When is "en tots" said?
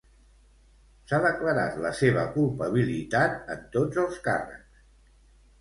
3.57-4.03